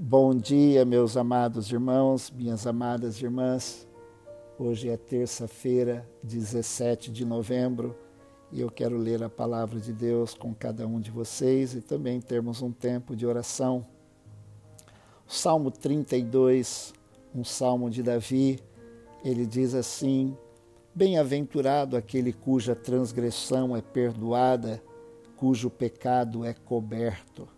[0.00, 3.84] Bom dia, meus amados irmãos, minhas amadas irmãs.
[4.56, 7.98] Hoje é terça-feira, 17 de novembro,
[8.52, 12.20] e eu quero ler a palavra de Deus com cada um de vocês e também
[12.20, 13.84] termos um tempo de oração.
[15.26, 16.94] Salmo 32,
[17.34, 18.60] um salmo de Davi,
[19.24, 20.38] ele diz assim:
[20.94, 24.80] Bem-aventurado aquele cuja transgressão é perdoada,
[25.36, 27.57] cujo pecado é coberto.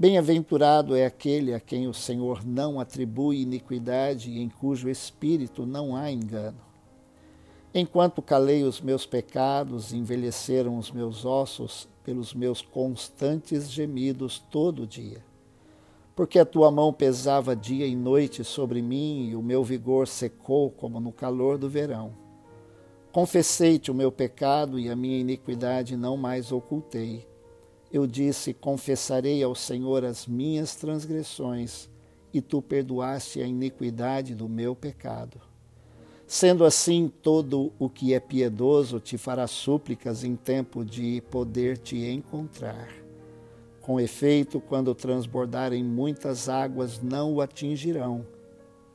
[0.00, 5.94] Bem-aventurado é aquele a quem o Senhor não atribui iniquidade e em cujo espírito não
[5.94, 6.56] há engano.
[7.74, 15.22] Enquanto calei os meus pecados, envelheceram os meus ossos pelos meus constantes gemidos todo dia.
[16.16, 20.70] Porque a tua mão pesava dia e noite sobre mim e o meu vigor secou
[20.70, 22.14] como no calor do verão.
[23.12, 27.28] Confessei-te o meu pecado e a minha iniquidade não mais ocultei
[27.92, 31.88] eu disse: Confessarei ao Senhor as minhas transgressões,
[32.32, 35.40] e tu perdoaste a iniquidade do meu pecado.
[36.26, 42.06] Sendo assim, todo o que é piedoso te fará súplicas em tempo de poder te
[42.06, 42.88] encontrar.
[43.80, 48.24] Com efeito, quando transbordarem muitas águas, não o atingirão.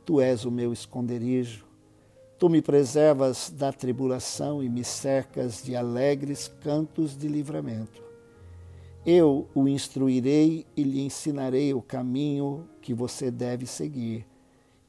[0.06, 1.66] Tu és o meu esconderijo.
[2.40, 8.02] Tu me preservas da tribulação e me cercas de alegres cantos de livramento.
[9.06, 14.26] Eu o instruirei e lhe ensinarei o caminho que você deve seguir,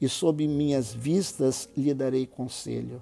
[0.01, 2.99] e sob minhas vistas lhe darei conselho.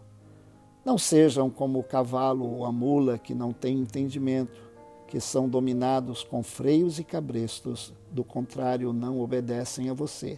[0.84, 4.62] Não sejam como o cavalo ou a mula que não têm entendimento,
[5.08, 10.38] que são dominados com freios e cabrestos, do contrário, não obedecem a você.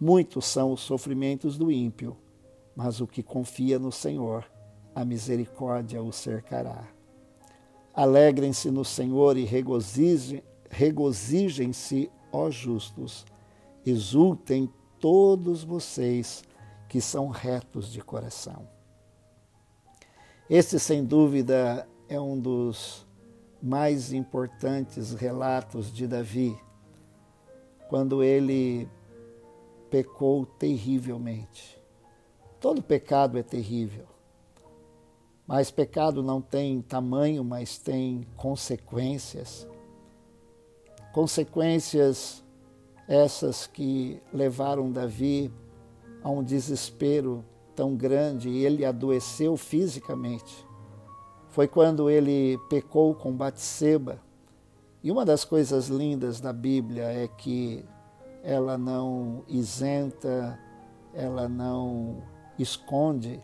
[0.00, 2.16] Muitos são os sofrimentos do ímpio,
[2.74, 4.50] mas o que confia no Senhor,
[4.94, 6.95] a misericórdia o cercará.
[7.96, 9.48] Alegrem-se no Senhor e
[10.70, 13.24] regozijem-se, ó justos.
[13.86, 16.44] Exultem todos vocês
[16.90, 18.68] que são retos de coração.
[20.50, 23.06] Este, sem dúvida, é um dos
[23.62, 26.54] mais importantes relatos de Davi,
[27.88, 28.86] quando ele
[29.88, 31.80] pecou terrivelmente.
[32.60, 34.15] Todo pecado é terrível.
[35.46, 39.66] Mas pecado não tem tamanho, mas tem consequências.
[41.12, 42.44] Consequências
[43.08, 45.52] essas que levaram Davi
[46.22, 47.44] a um desespero
[47.76, 50.66] tão grande e ele adoeceu fisicamente.
[51.48, 54.20] Foi quando ele pecou com Batseba.
[55.02, 57.84] E uma das coisas lindas da Bíblia é que
[58.42, 60.58] ela não isenta,
[61.14, 62.22] ela não
[62.58, 63.40] esconde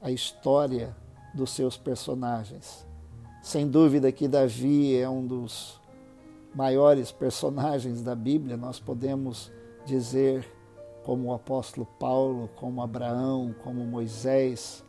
[0.00, 0.96] a história
[1.34, 2.86] dos seus personagens.
[3.42, 5.80] Sem dúvida que Davi é um dos
[6.54, 9.52] maiores personagens da Bíblia, nós podemos
[9.84, 10.46] dizer,
[11.04, 14.84] como o apóstolo Paulo, como Abraão, como Moisés,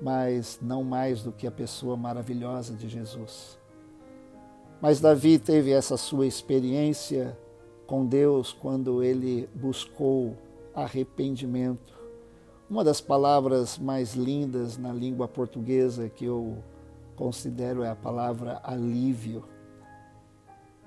[0.00, 3.58] mas não mais do que a pessoa maravilhosa de Jesus.
[4.80, 7.38] Mas Davi teve essa sua experiência
[7.86, 10.36] com Deus quando ele buscou
[10.74, 12.01] arrependimento
[12.68, 16.56] uma das palavras mais lindas na língua portuguesa que eu
[17.16, 19.44] considero é a palavra alívio.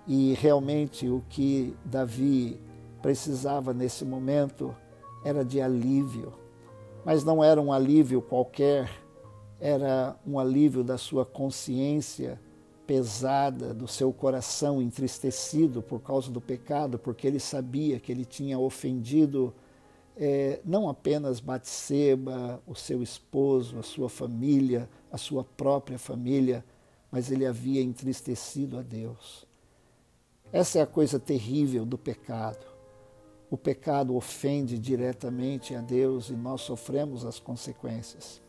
[0.07, 2.59] E realmente o que Davi
[3.01, 4.75] precisava nesse momento
[5.23, 6.33] era de alívio.
[7.03, 8.89] Mas não era um alívio qualquer,
[9.59, 12.39] era um alívio da sua consciência
[12.85, 18.59] pesada, do seu coração entristecido por causa do pecado, porque ele sabia que ele tinha
[18.59, 19.53] ofendido
[20.17, 26.63] é, não apenas Batseba, o seu esposo, a sua família, a sua própria família,
[27.11, 29.45] mas ele havia entristecido a Deus.
[30.51, 32.65] Essa é a coisa terrível do pecado.
[33.49, 38.41] O pecado ofende diretamente a Deus e nós sofremos as consequências.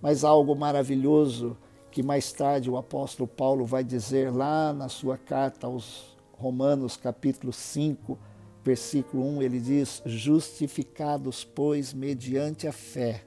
[0.00, 1.56] Mas algo maravilhoso
[1.90, 7.52] que mais tarde o apóstolo Paulo vai dizer lá na sua carta aos Romanos, capítulo
[7.52, 8.16] 5,
[8.68, 13.24] versículo 1, ele diz: Justificados, pois, mediante a fé,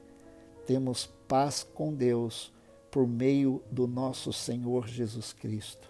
[0.64, 2.52] temos paz com Deus
[2.92, 5.88] por meio do nosso Senhor Jesus Cristo.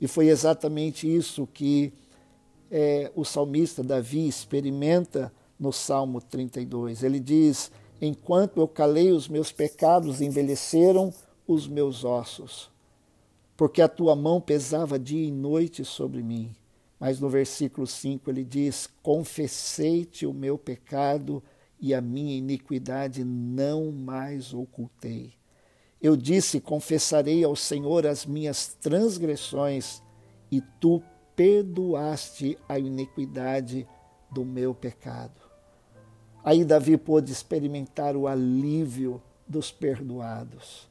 [0.00, 1.92] E foi exatamente isso que
[2.70, 7.02] é, o salmista Davi experimenta no Salmo 32.
[7.02, 11.12] Ele diz: Enquanto eu calei os meus pecados, envelheceram
[11.46, 12.70] os meus ossos,
[13.58, 16.50] porque a tua mão pesava dia e noite sobre mim.
[17.00, 21.42] Mas no versículo 5 ele diz: Confessei-te o meu pecado
[21.80, 25.32] e a minha iniquidade não mais ocultei.
[26.00, 30.02] Eu disse: Confessarei ao Senhor as minhas transgressões
[30.52, 31.02] e tu
[31.34, 33.88] perdoaste a iniquidade
[34.30, 35.40] do meu pecado.
[36.44, 40.89] Aí Davi pôde experimentar o alívio dos perdoados.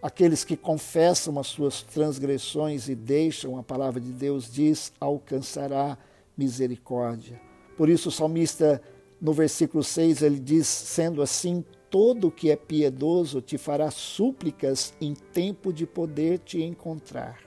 [0.00, 5.98] Aqueles que confessam as suas transgressões e deixam a palavra de Deus diz alcançará
[6.36, 7.40] misericórdia.
[7.76, 8.80] Por isso o salmista
[9.20, 15.14] no versículo 6 ele diz: sendo assim, todo que é piedoso te fará súplicas em
[15.14, 17.40] tempo de poder te encontrar.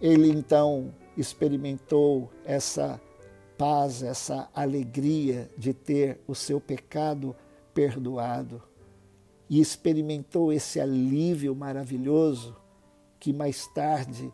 [0.00, 3.00] Ele então experimentou essa
[3.58, 7.34] paz, essa alegria de ter o seu pecado
[7.72, 8.62] perdoado
[9.48, 12.56] e experimentou esse alívio maravilhoso
[13.18, 14.32] que mais tarde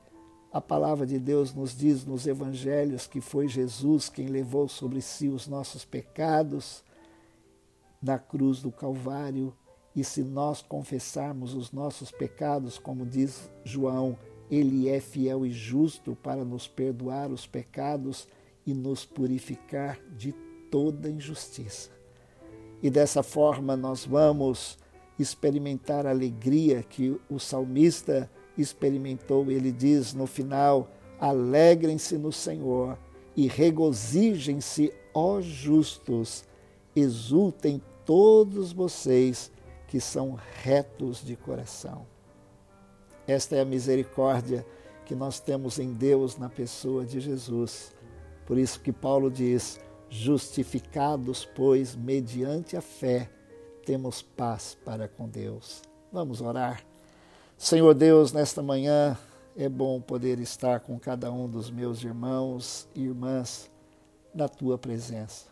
[0.53, 5.29] a palavra de Deus nos diz nos evangelhos que foi Jesus quem levou sobre si
[5.29, 6.83] os nossos pecados
[8.03, 9.55] na cruz do Calvário.
[9.95, 14.19] E se nós confessarmos os nossos pecados, como diz João,
[14.51, 18.27] ele é fiel e justo para nos perdoar os pecados
[18.67, 20.33] e nos purificar de
[20.71, 21.91] toda injustiça.
[22.83, 24.79] E dessa forma nós vamos
[25.23, 29.51] experimentar a alegria que o salmista experimentou.
[29.51, 30.89] Ele diz no final:
[31.19, 32.99] Alegrem-se no Senhor
[33.37, 36.45] e regozijem-se, ó justos,
[36.95, 39.51] exultem todos vocês
[39.87, 42.07] que são retos de coração.
[43.27, 44.67] Esta é a misericórdia
[45.05, 47.95] que nós temos em Deus na pessoa de Jesus.
[48.47, 49.79] Por isso que Paulo diz:
[50.09, 53.31] justificados, pois, mediante a fé,
[53.85, 55.83] temos paz para com Deus.
[56.13, 56.85] Vamos orar.
[57.57, 59.19] Senhor Deus, nesta manhã
[59.57, 63.71] é bom poder estar com cada um dos meus irmãos e irmãs
[64.35, 65.47] na tua presença.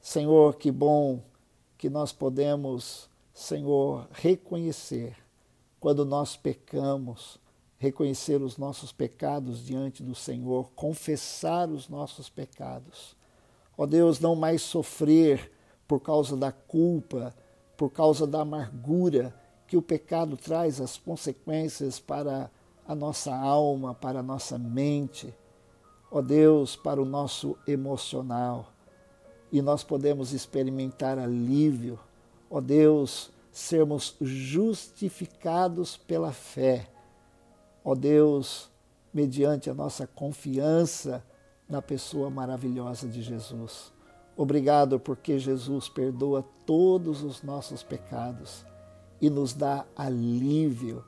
[0.00, 1.22] Senhor, que bom
[1.76, 5.16] que nós podemos, Senhor, reconhecer
[5.78, 7.38] quando nós pecamos,
[7.78, 13.16] reconhecer os nossos pecados diante do Senhor, confessar os nossos pecados.
[13.76, 15.50] Ó Deus, não mais sofrer
[15.90, 17.34] por causa da culpa,
[17.76, 19.34] por causa da amargura
[19.66, 22.48] que o pecado traz as consequências para
[22.86, 25.34] a nossa alma, para a nossa mente,
[26.08, 28.72] ó Deus, para o nosso emocional.
[29.50, 31.98] E nós podemos experimentar alívio,
[32.48, 36.88] ó Deus, sermos justificados pela fé.
[37.84, 38.70] Ó Deus,
[39.12, 41.26] mediante a nossa confiança
[41.68, 43.92] na pessoa maravilhosa de Jesus.
[44.40, 48.64] Obrigado porque Jesus perdoa todos os nossos pecados
[49.20, 51.04] e nos dá alívio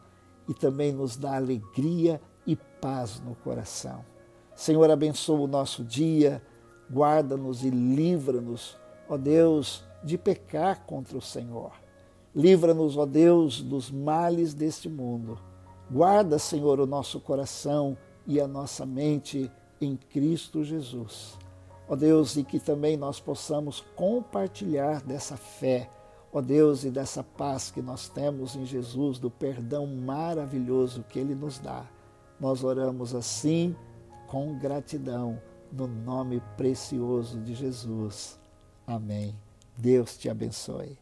[0.47, 4.05] e também nos dá alegria e paz no coração.
[4.55, 6.43] Senhor, abençoa o nosso dia,
[6.93, 8.77] guarda-nos e livra-nos,
[9.09, 11.73] ó Deus, de pecar contra o Senhor.
[12.37, 15.39] Livra-nos, ó Deus, dos males deste mundo.
[15.91, 17.97] Guarda, Senhor, o nosso coração
[18.27, 19.51] e a nossa mente
[19.81, 21.39] em Cristo Jesus.
[21.89, 25.91] Ó Deus, e que também nós possamos compartilhar dessa fé,
[26.33, 31.35] ó Deus, e dessa paz que nós temos em Jesus, do perdão maravilhoso que Ele
[31.35, 31.85] nos dá.
[32.41, 33.77] Nós oramos assim,
[34.27, 35.41] com gratidão,
[35.71, 38.39] no nome precioso de Jesus.
[38.87, 39.35] Amém.
[39.77, 41.02] Deus te abençoe.